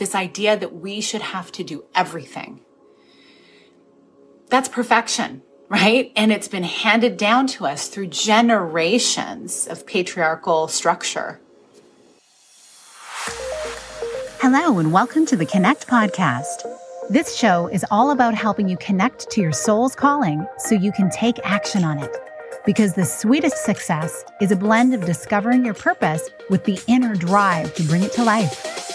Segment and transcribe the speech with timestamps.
[0.00, 2.62] this idea that we should have to do everything.
[4.48, 6.10] That's perfection, right?
[6.16, 11.38] And it's been handed down to us through generations of patriarchal structure.
[14.40, 16.62] Hello, and welcome to the Connect Podcast.
[17.10, 21.10] This show is all about helping you connect to your soul's calling so you can
[21.10, 22.16] take action on it.
[22.64, 27.74] Because the sweetest success is a blend of discovering your purpose with the inner drive
[27.74, 28.89] to bring it to life.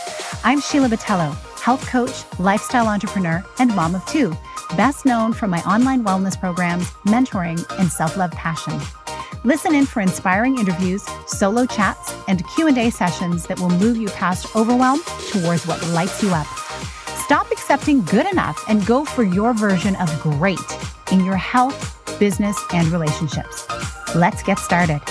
[0.48, 4.31] I'm Sheila Botelho, health coach, lifestyle entrepreneur, and mom of two,
[4.77, 8.80] best known for my online wellness programs, mentoring, and self-love passion.
[9.44, 14.55] Listen in for inspiring interviews, solo chats, and Q&A sessions that will move you past
[14.55, 16.46] overwhelm towards what lights you up.
[17.26, 20.59] Stop accepting good enough and go for your version of great
[21.12, 23.66] in your health, business, and relationships.
[24.13, 25.02] Let's get started.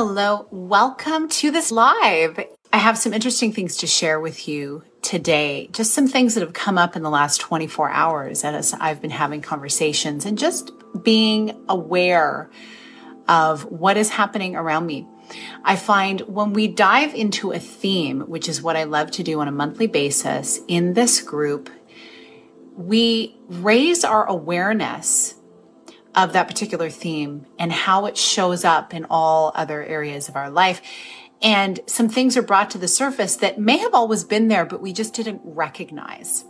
[0.00, 2.38] Hello, welcome to this live.
[2.72, 5.68] I have some interesting things to share with you today.
[5.72, 9.10] Just some things that have come up in the last 24 hours as I've been
[9.10, 10.70] having conversations and just
[11.02, 12.48] being aware
[13.26, 15.04] of what is happening around me.
[15.64, 19.40] I find when we dive into a theme, which is what I love to do
[19.40, 21.70] on a monthly basis in this group,
[22.76, 25.34] we raise our awareness
[26.14, 30.50] of that particular theme and how it shows up in all other areas of our
[30.50, 30.80] life.
[31.40, 34.80] And some things are brought to the surface that may have always been there, but
[34.80, 36.44] we just didn't recognize.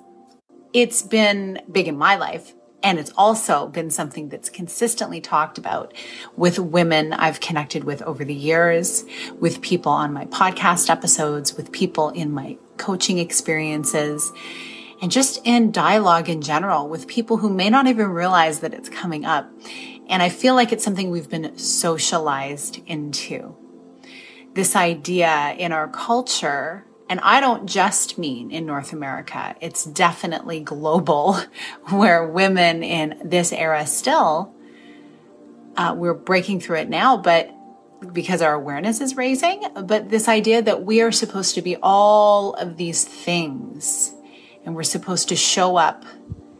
[0.73, 2.55] It's been big in my life.
[2.81, 5.93] And it's also been something that's consistently talked about
[6.37, 9.05] with women I've connected with over the years,
[9.41, 14.33] with people on my podcast episodes, with people in my coaching experiences
[15.01, 18.89] and just in dialogue in general with people who may not even realize that it's
[18.89, 19.51] coming up.
[20.09, 23.57] And I feel like it's something we've been socialized into.
[24.55, 30.61] This idea in our culture, and I don't just mean in North America, it's definitely
[30.61, 31.35] global,
[31.91, 34.53] where women in this era still,
[35.77, 37.55] uh, we're breaking through it now, but
[38.13, 42.55] because our awareness is raising, but this idea that we are supposed to be all
[42.55, 44.15] of these things
[44.69, 46.05] and we're supposed to show up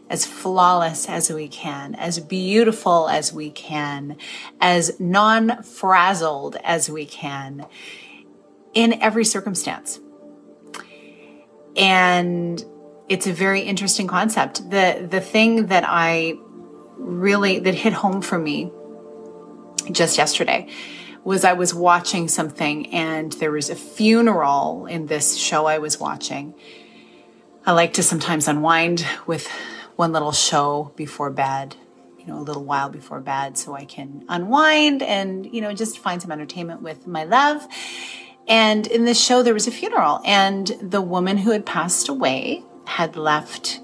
[0.09, 4.17] as flawless as we can, as beautiful as we can,
[4.59, 7.67] as non frazzled as we can
[8.73, 9.99] in every circumstance.
[11.77, 12.65] And
[13.07, 14.71] it's a very interesting concept.
[14.71, 16.33] The, the thing that I
[16.97, 18.71] really, that hit home for me
[19.91, 20.67] just yesterday
[21.23, 25.99] was I was watching something and there was a funeral in this show I was
[25.99, 26.55] watching
[27.69, 29.47] I like to sometimes unwind with
[29.95, 31.75] one little show before bed,
[32.17, 35.99] you know, a little while before bed so I can unwind and, you know, just
[35.99, 37.61] find some entertainment with my love.
[38.47, 42.63] And in this show, there was a funeral, and the woman who had passed away
[42.87, 43.81] had left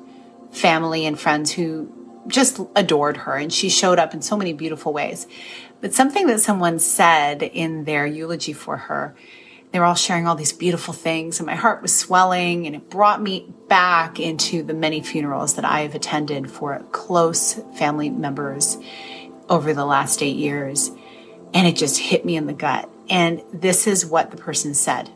[0.49, 1.87] family and friends who
[2.25, 5.27] just adored her, and she showed up in so many beautiful ways.
[5.79, 9.15] But something that someone said in their eulogy for her
[9.75, 12.89] they were all sharing all these beautiful things, and my heart was swelling, and it
[12.89, 18.77] brought me back into the many funerals that I have attended for close family members
[19.49, 20.91] over the last eight years.
[21.53, 22.89] And it just hit me in the gut.
[23.09, 25.09] And this is what the person said.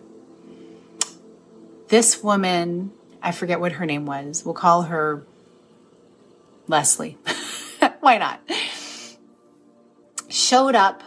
[1.88, 2.92] This woman,
[3.24, 5.26] I forget what her name was, we'll call her
[6.68, 7.18] Leslie.
[8.02, 8.42] Why not?
[10.28, 11.02] Showed up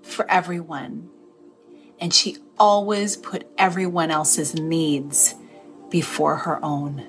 [0.00, 1.10] for everyone.
[2.00, 5.34] And she always put everyone else's needs
[5.90, 7.04] before her own.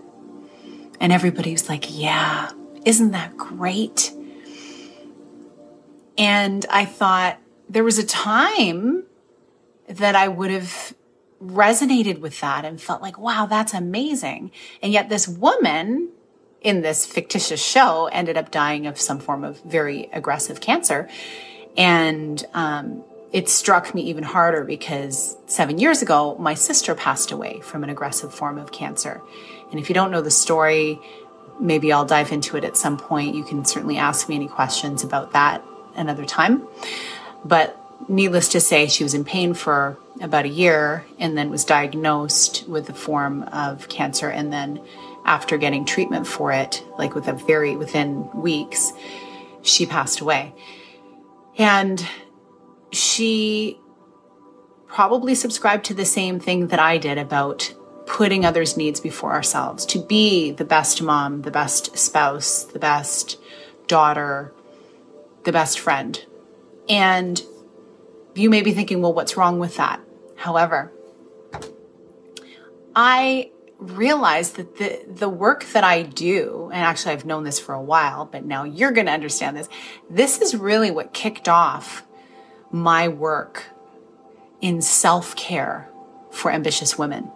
[0.99, 2.49] And everybody was like, Yeah,
[2.85, 4.11] isn't that great?
[6.17, 7.37] And I thought
[7.69, 9.03] there was a time
[9.87, 10.95] that I would have
[11.39, 14.51] resonated with that and felt like, wow, that's amazing.
[14.81, 16.09] And yet this woman
[16.61, 21.09] in this fictitious show ended up dying of some form of very aggressive cancer.
[21.75, 23.03] And um,
[23.33, 27.89] it struck me even harder because seven years ago, my sister passed away from an
[27.89, 29.21] aggressive form of cancer.
[29.71, 30.99] And if you don't know the story,
[31.59, 33.33] maybe I'll dive into it at some point.
[33.35, 35.63] You can certainly ask me any questions about that
[35.95, 36.67] another time.
[37.43, 37.75] But
[38.07, 42.67] needless to say, she was in pain for about a year and then was diagnosed
[42.67, 44.29] with a form of cancer.
[44.29, 44.79] And then
[45.25, 48.93] after getting treatment for it, like with a very within weeks,
[49.63, 50.53] she passed away.
[51.57, 52.05] And
[52.93, 53.79] she
[54.87, 57.73] probably subscribed to the same thing that I did about
[58.05, 63.39] putting others' needs before ourselves, to be the best mom, the best spouse, the best
[63.87, 64.53] daughter,
[65.45, 66.23] the best friend.
[66.87, 67.41] And
[68.35, 69.99] you may be thinking, well, what's wrong with that?
[70.35, 70.91] However,
[72.95, 77.73] I realized that the, the work that I do, and actually I've known this for
[77.73, 79.69] a while, but now you're going to understand this.
[80.09, 82.05] This is really what kicked off
[82.73, 83.65] my work
[84.59, 85.87] in self care
[86.31, 87.31] for ambitious women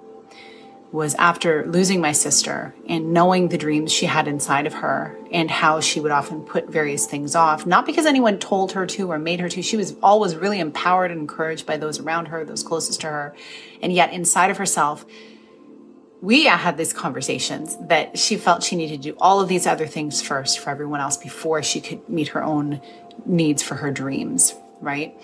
[0.91, 5.51] was after losing my sister and knowing the dreams she had inside of her and
[5.51, 9.19] how she would often put various things off, not because anyone told her to or
[9.19, 9.61] made her to.
[9.61, 13.35] She was always really empowered and encouraged by those around her, those closest to her.
[13.81, 15.05] And yet inside of herself,
[16.21, 19.85] we had these conversations that she felt she needed to do all of these other
[19.85, 22.81] things first for everyone else before she could meet her own
[23.25, 25.19] needs for her dreams, right?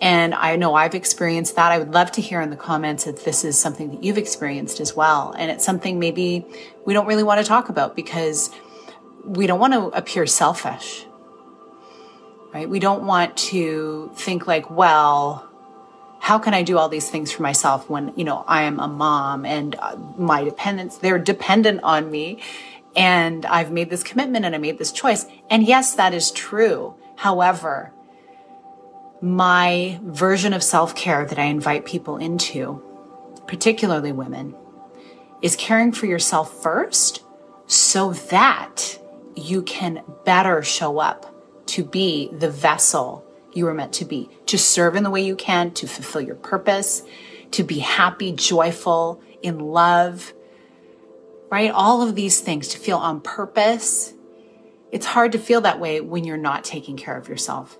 [0.00, 1.72] And I know I've experienced that.
[1.72, 4.80] I would love to hear in the comments if this is something that you've experienced
[4.80, 5.34] as well.
[5.36, 6.46] And it's something maybe
[6.84, 8.50] we don't really want to talk about because
[9.24, 11.06] we don't want to appear selfish,
[12.52, 12.68] right?
[12.68, 15.48] We don't want to think like, well,
[16.20, 18.88] how can I do all these things for myself when, you know, I am a
[18.88, 22.42] mom and uh, my dependents, they're dependent on me.
[22.96, 25.26] And I've made this commitment and I made this choice.
[25.48, 26.94] And yes, that is true.
[27.16, 27.92] However,
[29.20, 32.82] my version of self care that I invite people into,
[33.46, 34.54] particularly women,
[35.42, 37.24] is caring for yourself first
[37.66, 38.98] so that
[39.36, 41.34] you can better show up
[41.66, 45.36] to be the vessel you were meant to be, to serve in the way you
[45.36, 47.02] can, to fulfill your purpose,
[47.52, 50.32] to be happy, joyful, in love,
[51.50, 51.70] right?
[51.70, 54.14] All of these things to feel on purpose.
[54.92, 57.78] It's hard to feel that way when you're not taking care of yourself.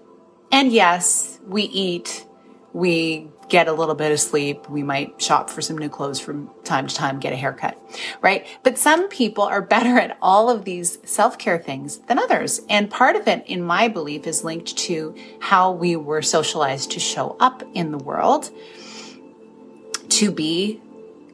[0.50, 2.26] And yes, we eat,
[2.72, 4.68] we get a little bit of sleep.
[4.68, 7.78] We might shop for some new clothes from time to time, get a haircut,
[8.20, 8.46] right?
[8.62, 12.60] But some people are better at all of these self care things than others.
[12.68, 17.00] And part of it, in my belief, is linked to how we were socialized to
[17.00, 18.50] show up in the world
[20.10, 20.80] to be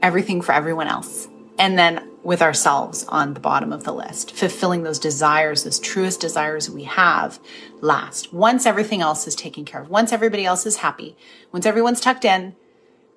[0.02, 1.28] everything for everyone else.
[1.58, 6.20] And then with ourselves on the bottom of the list, fulfilling those desires, those truest
[6.20, 7.38] desires we have
[7.80, 8.32] last.
[8.32, 11.16] Once everything else is taken care of, once everybody else is happy,
[11.52, 12.56] once everyone's tucked in,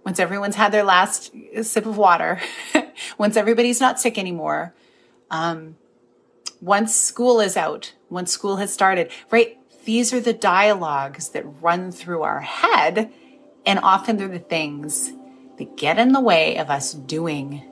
[0.04, 1.34] once everyone's had their last
[1.64, 2.40] sip of water,
[3.18, 4.74] once everybody's not sick anymore,
[5.32, 5.78] um,
[6.62, 9.58] once school is out, once school has started, right?
[9.86, 13.12] These are the dialogues that run through our head.
[13.66, 15.12] And often they're the things
[15.58, 17.64] that get in the way of us doing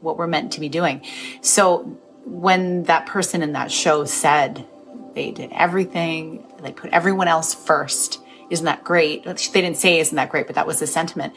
[0.00, 1.02] what we're meant to be doing.
[1.40, 4.66] So when that person in that show said
[5.14, 9.24] they did everything, they put everyone else first, isn't that great?
[9.24, 11.34] They didn't say isn't that great, but that was the sentiment.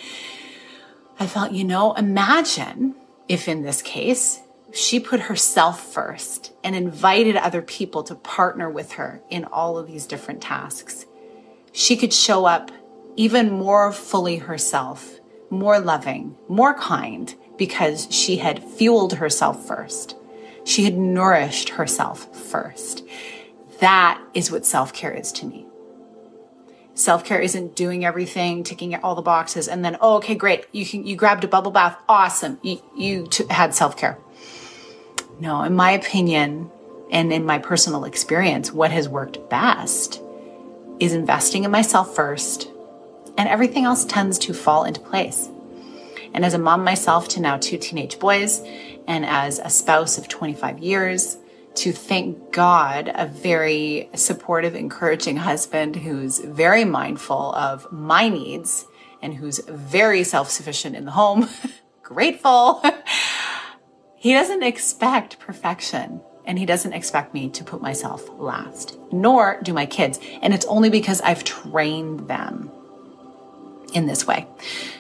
[1.20, 2.96] I thought, you know, imagine
[3.28, 4.42] if in this case
[4.74, 9.88] she put herself first and invited other people to partner with her in all of
[9.88, 11.06] these different tasks.
[11.74, 12.72] She could show up
[13.16, 15.20] even more fully herself,
[15.50, 20.16] more loving, more kind, because she had fueled herself first.
[20.64, 23.04] She had nourished herself first.
[23.80, 25.66] That is what self care is to me.
[26.94, 30.66] Self care isn't doing everything, ticking all the boxes, and then, oh, okay, great.
[30.72, 31.98] You can, you grabbed a bubble bath.
[32.08, 32.60] Awesome.
[32.62, 34.18] You, you t- had self care.
[35.40, 36.70] No, in my opinion,
[37.12, 40.22] and in my personal experience, what has worked best
[41.00, 42.70] is investing in myself first,
[43.38, 45.50] and everything else tends to fall into place.
[46.34, 48.62] And as a mom myself to now two teenage boys,
[49.08, 51.38] and as a spouse of 25 years,
[51.76, 58.86] to thank God, a very supportive, encouraging husband who's very mindful of my needs
[59.22, 61.48] and who's very self sufficient in the home,
[62.04, 62.84] grateful.
[64.16, 69.74] he doesn't expect perfection and he doesn't expect me to put myself last, nor do
[69.74, 70.20] my kids.
[70.42, 72.72] And it's only because I've trained them
[73.94, 74.48] in this way.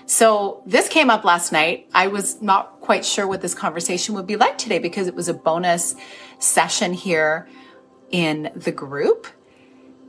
[0.05, 1.87] So this came up last night.
[1.93, 5.29] I was not quite sure what this conversation would be like today because it was
[5.29, 5.95] a bonus
[6.39, 7.47] session here
[8.11, 9.27] in the group.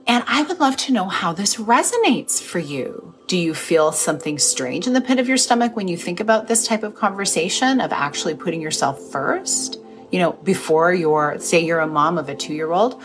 [0.06, 3.14] And I would love to know how this resonates for you.
[3.28, 6.48] Do you feel something strange in the pit of your stomach when you think about
[6.48, 9.78] this type of conversation of actually putting yourself first?
[10.10, 13.00] You know, before you're, say you're a mom of a two year old,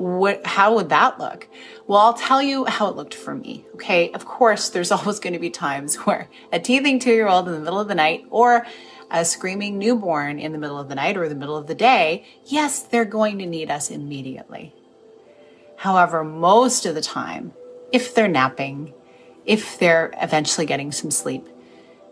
[0.00, 1.46] what, how would that look?
[1.86, 3.66] Well, I'll tell you how it looked for me.
[3.74, 4.10] Okay.
[4.12, 7.54] Of course, there's always going to be times where a teething two year old in
[7.54, 8.66] the middle of the night or
[9.10, 12.24] a screaming newborn in the middle of the night or the middle of the day,
[12.46, 14.72] yes, they're going to need us immediately.
[15.76, 17.52] However, most of the time,
[17.92, 18.94] if they're napping,
[19.44, 21.48] if they're eventually getting some sleep,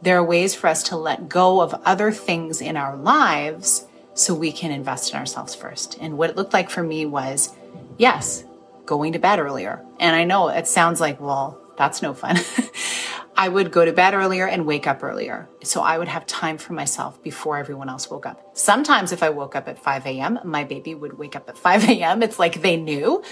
[0.03, 4.35] there are ways for us to let go of other things in our lives so
[4.35, 5.97] we can invest in ourselves first.
[6.01, 7.55] And what it looked like for me was,
[7.99, 8.45] yes,
[8.87, 9.85] going to bed earlier.
[10.01, 12.39] And I know it sounds like, well, that's no fun.
[13.37, 15.49] I would go to bed earlier and wake up earlier.
[15.63, 18.57] So I would have time for myself before everyone else woke up.
[18.57, 21.89] Sometimes if I woke up at 5 a.m., my baby would wake up at 5
[21.89, 22.23] a.m.
[22.23, 23.23] It's like they knew,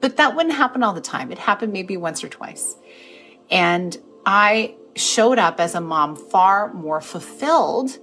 [0.00, 1.32] but that wouldn't happen all the time.
[1.32, 2.76] It happened maybe once or twice.
[3.50, 7.98] And I showed up as a mom far more fulfilled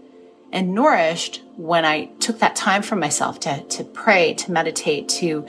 [0.52, 5.48] and nourished when I took that time for myself to, to pray, to meditate, to,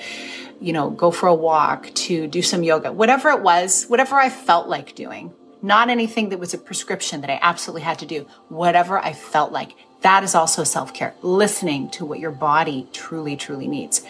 [0.64, 4.30] you know, go for a walk, to do some yoga, whatever it was, whatever I
[4.30, 5.32] felt like doing.
[5.60, 9.52] Not anything that was a prescription that I absolutely had to do, whatever I felt
[9.52, 9.72] like.
[10.00, 14.02] That is also self care, listening to what your body truly, truly needs.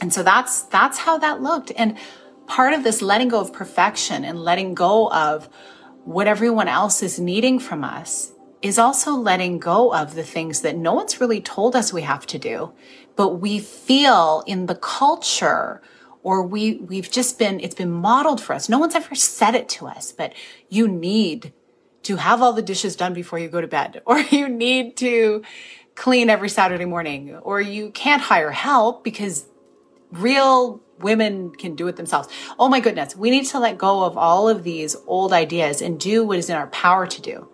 [0.00, 1.70] And so that's, that's how that looked.
[1.76, 1.98] And
[2.46, 5.50] part of this letting go of perfection and letting go of
[6.04, 8.32] what everyone else is needing from us
[8.66, 12.26] is also letting go of the things that no one's really told us we have
[12.26, 12.72] to do,
[13.14, 15.80] but we feel in the culture
[16.22, 18.68] or we, we've just been, it's been modeled for us.
[18.68, 20.32] No one's ever said it to us, but
[20.68, 21.52] you need
[22.02, 25.42] to have all the dishes done before you go to bed, or you need to
[25.94, 29.46] clean every Saturday morning, or you can't hire help because
[30.10, 32.28] real women can do it themselves.
[32.58, 33.14] Oh my goodness.
[33.14, 36.50] We need to let go of all of these old ideas and do what is
[36.50, 37.48] in our power to do.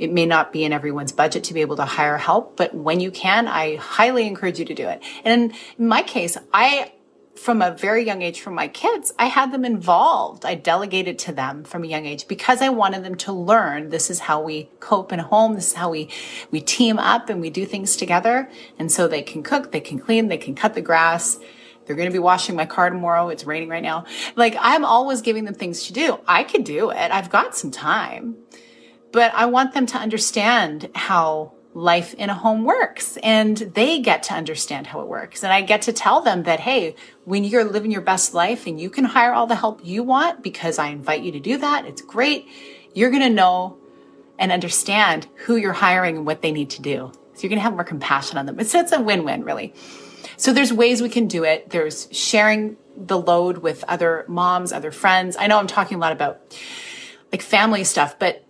[0.00, 3.00] It may not be in everyone's budget to be able to hire help, but when
[3.00, 5.02] you can, I highly encourage you to do it.
[5.26, 6.92] And in my case, I,
[7.36, 10.46] from a very young age from my kids, I had them involved.
[10.46, 14.08] I delegated to them from a young age because I wanted them to learn this
[14.08, 15.54] is how we cope in home.
[15.54, 16.08] This is how we,
[16.50, 18.50] we team up and we do things together.
[18.78, 21.38] And so they can cook, they can clean, they can cut the grass.
[21.84, 23.28] They're going to be washing my car tomorrow.
[23.28, 24.06] It's raining right now.
[24.34, 26.20] Like I'm always giving them things to do.
[26.26, 27.10] I could do it.
[27.10, 28.36] I've got some time
[29.12, 34.24] but I want them to understand how life in a home works and they get
[34.24, 35.44] to understand how it works.
[35.44, 38.80] And I get to tell them that, hey, when you're living your best life and
[38.80, 41.86] you can hire all the help you want because I invite you to do that,
[41.86, 42.46] it's great.
[42.92, 43.78] You're going to know
[44.38, 47.12] and understand who you're hiring and what they need to do.
[47.34, 48.58] So you're going to have more compassion on them.
[48.58, 49.72] It's, it's a win-win really.
[50.36, 51.70] So there's ways we can do it.
[51.70, 55.36] There's sharing the load with other moms, other friends.
[55.38, 56.56] I know I'm talking a lot about
[57.30, 58.44] like family stuff, but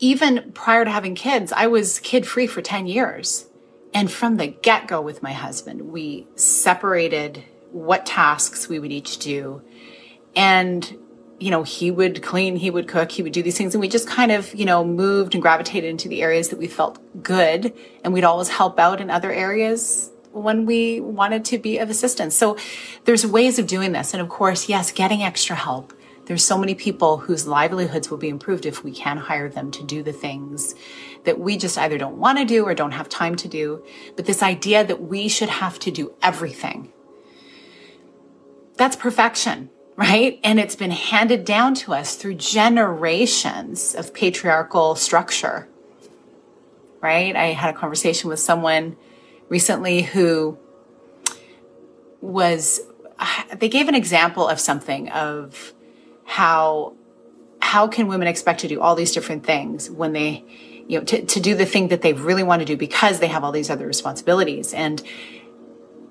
[0.00, 3.46] even prior to having kids, I was kid free for 10 years.
[3.92, 9.18] And from the get go with my husband, we separated what tasks we would each
[9.18, 9.62] do.
[10.34, 10.96] And,
[11.38, 13.74] you know, he would clean, he would cook, he would do these things.
[13.74, 16.66] And we just kind of, you know, moved and gravitated into the areas that we
[16.66, 17.72] felt good.
[18.02, 22.36] And we'd always help out in other areas when we wanted to be of assistance.
[22.36, 22.56] So
[23.04, 24.14] there's ways of doing this.
[24.14, 25.92] And of course, yes, getting extra help
[26.30, 29.82] there's so many people whose livelihoods will be improved if we can hire them to
[29.82, 30.76] do the things
[31.24, 33.84] that we just either don't want to do or don't have time to do.
[34.14, 36.92] But this idea that we should have to do everything,
[38.76, 40.38] that's perfection, right?
[40.44, 45.66] And it's been handed down to us through generations of patriarchal structure,
[47.00, 47.34] right?
[47.34, 48.96] I had a conversation with someone
[49.48, 50.60] recently who
[52.20, 52.82] was,
[53.52, 55.74] they gave an example of something of,
[56.30, 56.94] how
[57.60, 60.44] how can women expect to do all these different things when they
[60.86, 63.26] you know to, to do the thing that they really want to do because they
[63.26, 65.02] have all these other responsibilities and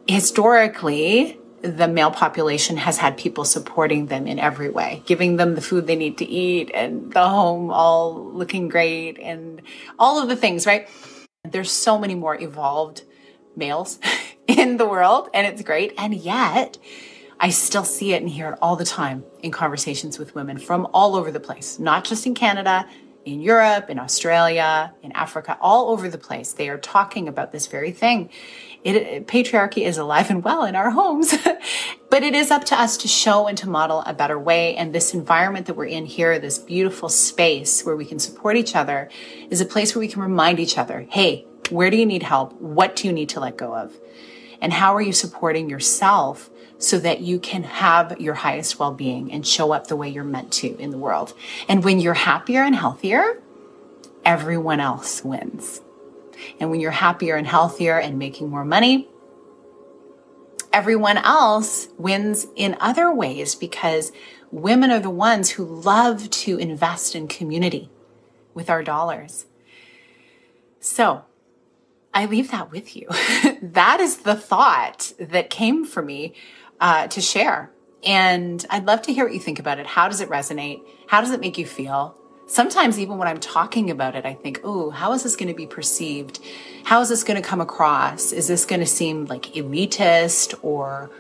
[0.08, 5.62] historically the male population has had people supporting them in every way, giving them the
[5.62, 9.62] food they need to eat and the home all looking great and
[9.98, 10.88] all of the things, right?
[11.44, 13.04] There's so many more evolved
[13.58, 14.00] males
[14.48, 15.94] in the world and it's great.
[15.98, 16.78] And yet
[17.40, 20.88] I still see it and hear it all the time in conversations with women from
[20.94, 22.86] all over the place, not just in Canada,
[23.24, 26.54] in Europe, in Australia, in Africa, all over the place.
[26.54, 28.30] They are talking about this very thing.
[28.84, 31.34] It, patriarchy is alive and well in our homes,
[32.10, 34.76] but it is up to us to show and to model a better way.
[34.76, 38.76] And this environment that we're in here, this beautiful space where we can support each
[38.76, 39.10] other,
[39.50, 42.54] is a place where we can remind each other, hey, where do you need help?
[42.54, 43.98] What do you need to let go of?
[44.62, 49.32] And how are you supporting yourself so that you can have your highest well being
[49.32, 51.34] and show up the way you're meant to in the world.
[51.68, 53.42] And when you're happier and healthier,
[54.26, 55.82] everyone else wins.
[56.60, 59.10] And when you're happier and healthier and making more money,
[60.72, 64.14] everyone else wins in other ways because
[64.50, 67.90] women are the ones who love to invest in community
[68.54, 69.46] with our dollars.
[70.80, 71.26] So
[72.14, 73.08] I leave that with you.
[73.62, 76.34] that is the thought that came for me
[76.80, 77.72] uh, to share.
[78.04, 79.86] And I'd love to hear what you think about it.
[79.86, 80.82] How does it resonate?
[81.08, 82.16] How does it make you feel?
[82.48, 85.54] Sometimes, even when I'm talking about it, I think, oh, how is this going to
[85.54, 86.40] be perceived?
[86.84, 88.32] How is this going to come across?
[88.32, 91.12] Is this going to seem like elitist or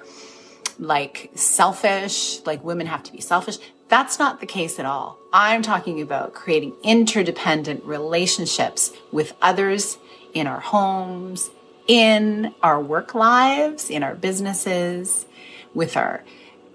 [0.80, 2.44] like selfish?
[2.46, 3.60] Like women have to be selfish?
[3.89, 5.20] That's not the case at all.
[5.32, 9.98] I'm talking about creating interdependent relationships with others
[10.34, 11.51] in our homes,
[11.88, 15.25] in our work lives, in our businesses,
[15.74, 16.24] with our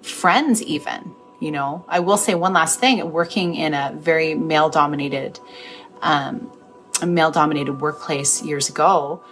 [0.02, 1.14] friends, even.
[1.40, 5.38] You know, I will say one last thing working in a very male dominated,
[6.00, 6.50] um,
[7.04, 9.22] male dominated workplace years ago,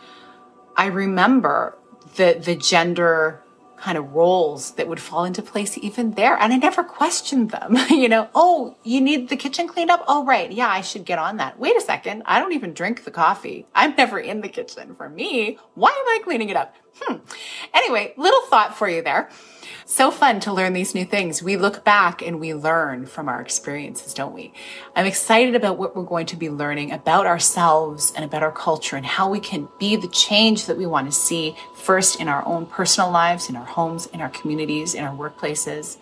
[0.77, 1.77] I remember
[2.17, 3.43] the, the gender
[3.83, 6.37] kind of roles that would fall into place even there.
[6.37, 7.77] And I never questioned them.
[7.91, 10.05] you know, oh, you need the kitchen cleaned up?
[10.07, 10.53] Oh, right.
[10.53, 11.59] Yeah, I should get on that.
[11.59, 12.23] Wait a second.
[12.25, 13.67] I don't even drink the coffee.
[13.75, 14.95] I'm never in the kitchen.
[14.95, 16.77] For me, why am I cleaning it up?
[17.01, 17.17] Hmm.
[17.73, 19.31] Anyway, little thought for you there.
[19.85, 21.43] So fun to learn these new things.
[21.43, 24.53] We look back and we learn from our experiences, don't we?
[24.95, 28.97] I'm excited about what we're going to be learning about ourselves and about our culture
[28.97, 32.47] and how we can be the change that we want to see first in our
[32.47, 35.99] own personal lives, in our homes, in our communities, in our workplaces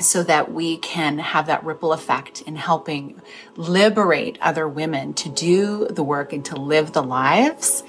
[0.00, 3.20] so that we can have that ripple effect in helping
[3.56, 7.82] liberate other women to do the work and to live the lives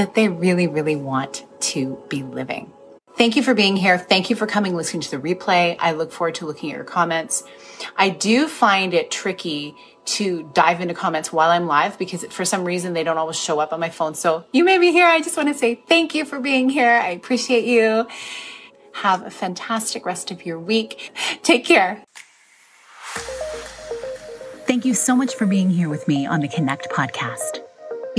[0.00, 2.72] that they really, really want to be living.
[3.18, 3.98] Thank you for being here.
[3.98, 5.76] Thank you for coming, listening to the replay.
[5.78, 7.44] I look forward to looking at your comments.
[7.98, 9.74] I do find it tricky
[10.06, 13.60] to dive into comments while I'm live because for some reason they don't always show
[13.60, 14.14] up on my phone.
[14.14, 15.06] So you may be here.
[15.06, 16.92] I just want to say thank you for being here.
[16.92, 18.08] I appreciate you.
[18.92, 21.12] Have a fantastic rest of your week.
[21.42, 22.02] Take care.
[24.66, 27.69] Thank you so much for being here with me on the Connect podcast.